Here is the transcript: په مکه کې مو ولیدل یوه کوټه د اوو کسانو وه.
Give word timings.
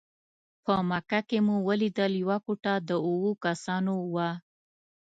په 0.65 0.73
مکه 0.89 1.19
کې 1.29 1.37
مو 1.45 1.55
ولیدل 1.67 2.11
یوه 2.23 2.37
کوټه 2.45 2.73
د 2.87 2.89
اوو 3.09 3.31
کسانو 3.45 3.93
وه. 4.13 4.29